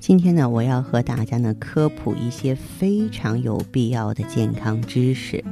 [0.00, 5.44] 今天呢，我要和大家呢科普一些非常有必要的健康知识，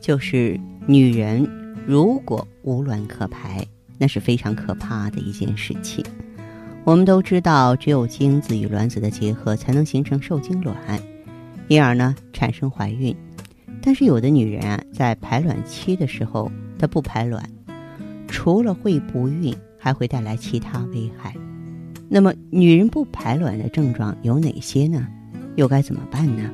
[0.00, 1.48] 就是女人
[1.86, 3.64] 如果无卵可排。
[3.96, 6.04] 那是非常可怕的一件事情。
[6.82, 10.76] 我们都知道，只有精子与卵子的结合，才能形成受精卵，
[11.68, 13.14] 因而呢产生怀孕。
[13.80, 17.48] 但是有的女人啊，在排卵期的时候，她不排卵，
[18.26, 21.32] 除了会不孕，还会带来其他危害。
[22.14, 25.04] 那么，女人不排卵的症状有哪些呢？
[25.56, 26.48] 又该怎么办呢？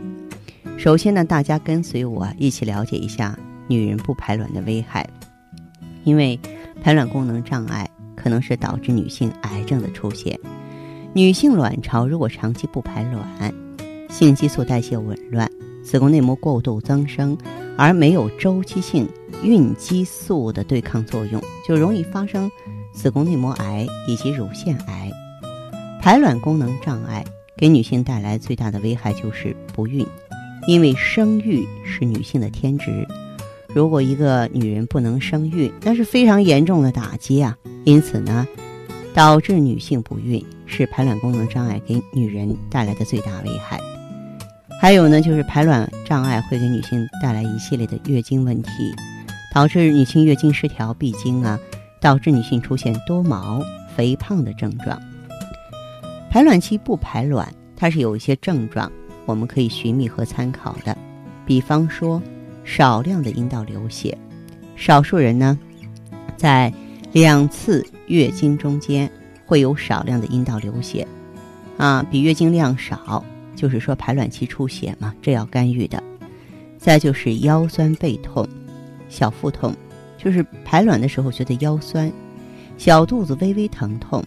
[0.79, 5.07] 首先呢，大家跟随我一起了解一下女人不排卵的危害，
[6.05, 6.41] 因为。
[6.83, 7.87] 排卵功能障碍
[8.17, 10.35] 可能是导致女性癌症的出现。
[11.13, 13.53] 女性卵巢如果长期不排卵，
[14.09, 15.47] 性激素代谢紊乱，
[15.85, 17.37] 子宫内膜过度增生，
[17.77, 19.07] 而没有周期性
[19.43, 22.51] 孕激素的对抗作用，就容易发生
[22.95, 25.11] 子宫内膜癌以及乳腺癌。
[26.01, 27.23] 排卵功能障碍
[27.59, 30.07] 给女性带来最大的危害就是不孕，
[30.67, 33.07] 因为生育是女性的天职。
[33.69, 37.55] 如果一个女人不能生育，那是非常严重的打击啊！
[37.85, 38.49] 因此呢，
[39.13, 43.79] 导致女性不孕是排卵功能障碍给女人带来的最大危害。
[44.81, 48.71] 还有呢，就是排卵障碍会给女性带来一系列的月经问题，
[49.55, 51.61] 导致女性月经失调、闭经啊，
[52.01, 53.63] 导致女性出现多毛、
[53.95, 54.99] 肥胖的症状。
[56.31, 58.91] 排卵期不排卵，它是有一些症状，
[59.27, 60.97] 我们可以寻觅和参考的，
[61.45, 62.23] 比方说。
[62.63, 64.17] 少量的阴道流血，
[64.77, 65.59] 少数人呢，
[66.37, 66.73] 在
[67.11, 69.11] 两次月经中间
[69.45, 71.05] 会有少量的阴道流血，
[71.79, 73.25] 啊，比月经量少，
[73.57, 76.01] 就是说排卵期出血嘛，这要干预的。
[76.79, 78.47] 再就是腰酸背痛、
[79.09, 79.75] 小腹痛，
[80.17, 82.13] 就是排卵的时候觉得腰酸，
[82.77, 84.23] 小肚子微微疼痛，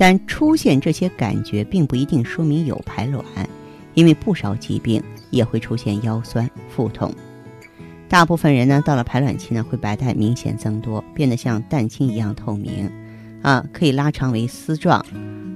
[0.00, 3.22] 但出现这些感觉并不一定说明有排卵，
[3.92, 7.12] 因为不少疾病也会出现腰酸腹痛。
[8.08, 12.90] 大部分人呢，到了排卵期呢，会白带明显增多，变得像蛋清一样透明，
[13.42, 15.04] 啊，可以拉长为丝状。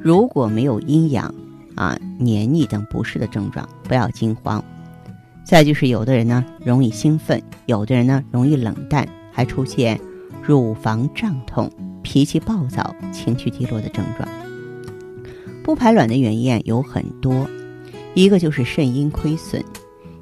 [0.03, 1.35] 如果没有阴痒、
[1.75, 4.63] 啊黏腻等不适的症状，不要惊慌。
[5.43, 9.99] 再就是有的人呢容易兴奋，有的人呢容易冷淡，还出现
[10.43, 11.71] 乳房胀痛、
[12.05, 14.29] 脾气暴躁、情绪低落的症状。
[15.65, 17.49] 不排卵的原因有很多，
[18.15, 19.61] 一个就是肾阴亏损。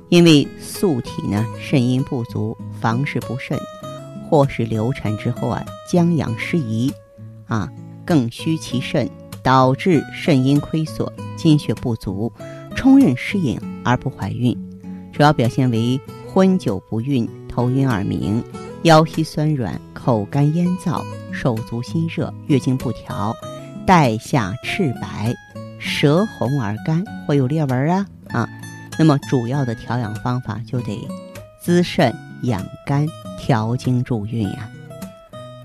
[0.09, 3.59] 因为素体呢肾阴不足，房事不慎，
[4.28, 6.93] 或是流产之后啊将养失宜，
[7.47, 7.69] 啊
[8.04, 9.09] 更虚其肾，
[9.43, 12.31] 导致肾阴亏损，精血不足，
[12.76, 14.54] 冲任失饮而不怀孕。
[15.14, 18.44] 主要表现为昏久不孕、头晕耳鸣、
[18.82, 23.34] 腰膝酸软、口干咽燥、手足心热、月经不调、
[23.87, 25.34] 带下赤白、
[25.78, 28.48] 舌红而干，或有裂纹啊啊。
[28.98, 31.09] 那么主要的调养方法就得
[31.60, 33.06] 滋肾养肝、
[33.38, 34.69] 调经助孕呀。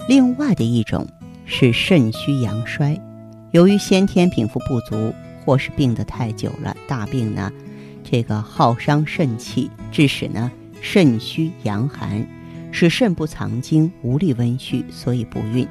[0.07, 1.05] 另外的一种
[1.45, 2.99] 是肾虚阳衰，
[3.51, 5.13] 由于先天禀赋不足，
[5.45, 7.51] 或是病得太久了，大病呢，
[8.03, 10.49] 这个耗伤肾气，致使呢
[10.79, 12.25] 肾虚阳寒，
[12.79, 15.67] 是肾不藏精，无力温煦，所以不孕。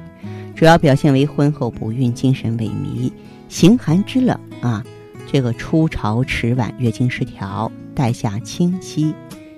[0.53, 3.09] 主要表现为婚后不孕、精神萎靡、
[3.47, 4.83] 形寒肢冷啊。
[5.31, 9.15] 这个初潮迟晚、月经失调、带下清晰，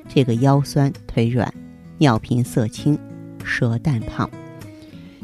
[0.07, 1.51] 这个腰酸腿软、
[1.97, 2.95] 尿频色青、
[3.43, 4.29] 舌淡胖，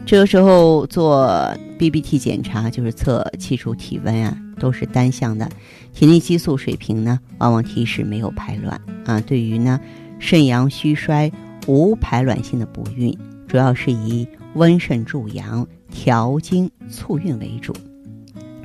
[0.03, 5.47] 这个时候做 B B T 检查，就是测气出体温啊，都是单向的，
[5.93, 9.21] 体内激素水平呢，往往提示没有排卵啊。
[9.21, 9.79] 对于呢
[10.17, 11.31] 肾阳虚衰、
[11.67, 13.17] 无排卵性的不孕，
[13.47, 17.73] 主要是以温肾助阳、调经促孕为主。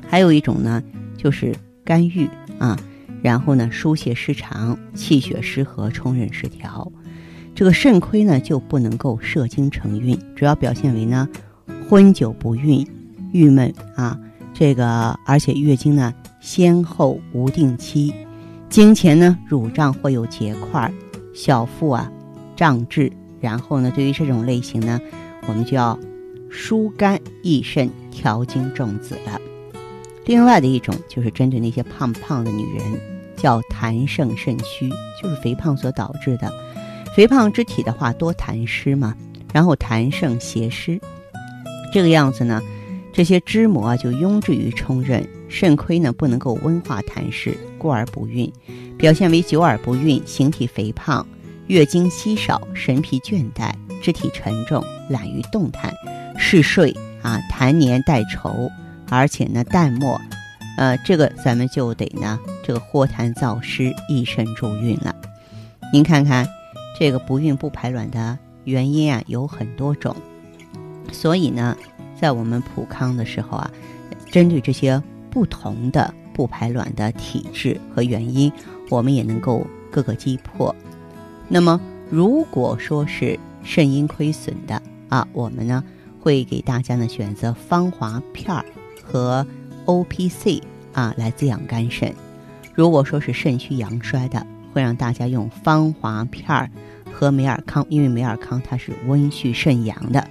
[0.07, 0.83] 还有一种呢，
[1.17, 1.55] 就是。
[1.83, 2.77] 肝郁啊，
[3.23, 6.89] 然后呢，疏泄失常，气血失和，冲任失调，
[7.55, 11.27] 这个肾亏呢就不能够摄精成孕，主要表现为呢，
[11.89, 12.87] 昏久不孕，
[13.33, 14.17] 郁闷啊，
[14.53, 18.13] 这个而且月经呢先后无定期，
[18.69, 20.89] 经前呢乳胀或有结块，
[21.33, 22.09] 小腹啊
[22.61, 25.01] 胀滞，然后呢，对于这种类型呢，
[25.47, 25.97] 我们就要
[26.47, 29.41] 疏肝益肾，调经重子了。
[30.25, 32.85] 另外的一种就是针对那些胖胖的女人，
[33.35, 34.87] 叫痰盛肾虚，
[35.19, 36.53] 就是肥胖所导致的。
[37.15, 39.15] 肥胖之体的话，多痰湿嘛，
[39.51, 41.01] 然后痰盛邪湿，
[41.91, 42.61] 这个样子呢，
[43.11, 48.53] 这些脂膜啊就壅滞于冲任，肾亏呢不能够温化痰湿，故而不孕，
[48.99, 51.25] 表现为久而不孕，形体肥胖，
[51.71, 53.71] 月经稀少，神疲倦怠，
[54.03, 55.89] 肢体沉重，懒于动弹，
[56.37, 58.69] 嗜睡啊，痰黏带稠，
[59.07, 60.19] 而且呢淡漠，
[60.75, 65.15] 呃，这个咱们就得呢这个豁痰燥湿，益肾助孕了。
[65.93, 66.45] 您看看。
[66.99, 70.15] 这个不孕不排卵的原因啊有很多种，
[71.11, 71.75] 所以呢，
[72.19, 73.71] 在我们普康的时候啊，
[74.29, 75.01] 针对这些
[75.31, 78.51] 不同的不排卵的体质和原因，
[78.89, 80.75] 我们也能够各个击破。
[81.53, 85.83] 那么，如果说是肾阴亏损的啊，我们呢
[86.21, 88.63] 会给大家呢选择芳华片儿
[89.03, 89.45] 和
[89.83, 90.61] O P C
[90.93, 92.15] 啊来滋养肝肾。
[92.73, 96.69] 如果说是肾虚阳衰的，会让大家用芳华片儿。
[97.13, 100.25] 和美尔康，因为美尔康它是温煦肾阳的。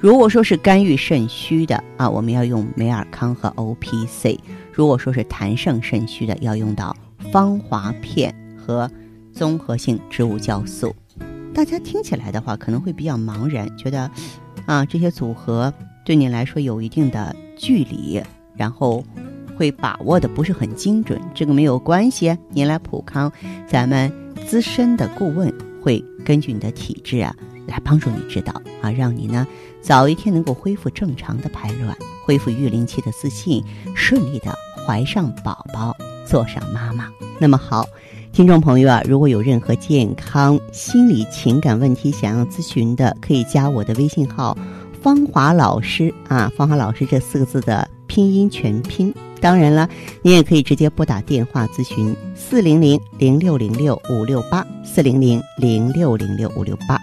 [0.00, 4.36] 如果说是肝郁肾虚的啊，我们要用美尔康和 O P C；
[4.72, 6.96] 如果说是痰盛肾虚的，要用到
[7.30, 8.90] 芳华片和
[9.34, 10.94] 综合性植物酵素。
[11.52, 14.10] 大家听起来的话可能会比较茫然，觉得
[14.66, 15.72] 啊这些组合
[16.04, 18.22] 对你来说有一定的距离，
[18.56, 19.04] 然后
[19.56, 21.20] 会把握的不是很精准。
[21.34, 23.30] 这个没有关系，您来普康，
[23.68, 24.12] 咱们
[24.46, 25.52] 资深的顾问。
[25.82, 27.36] 会根据你的体质啊，
[27.66, 29.46] 来帮助你指导啊，让你呢
[29.82, 31.94] 早一天能够恢复正常的排卵，
[32.24, 33.62] 恢复育龄期的自信，
[33.94, 35.94] 顺利的怀上宝宝，
[36.26, 37.10] 做上妈妈。
[37.38, 37.84] 那么好，
[38.34, 44.58] 听众朋友啊，如果有任何健康、心理、情感问题想要咨询的，可以加我的微信号
[45.00, 49.14] “芳华老师”啊，“芳华老师”这四个字的拼音全拼。
[49.40, 49.88] 当然了，
[50.20, 56.98] 你也可以直接拨打电话咨询四零零零六零六五六八四零零零六零六五六八，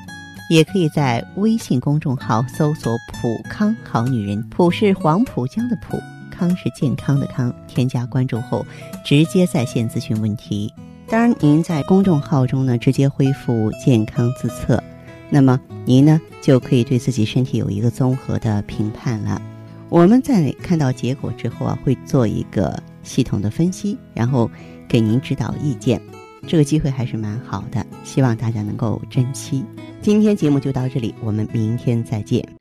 [0.49, 5.97] 也可以在微信公众号搜索“普康好女人”，普是黄浦江的浦，
[6.29, 7.53] 康是健康的康。
[7.69, 8.65] 添加关注后，
[9.05, 10.73] 直接在线咨询问题。
[11.11, 14.81] 当然，您在公众号中呢，直接恢复健康自测，
[15.29, 19.41] 那么您呢就可以对自己身体有一个综合的评判了。
[19.89, 24.49] 我们在看到结果之后啊，会做一个系统的分析，然后
[24.87, 26.01] 给您指导意见。
[26.47, 29.65] 这个机会还是蛮好的，希望大家能够珍惜。
[30.01, 32.60] 今天节目就到这里，我们明天再见。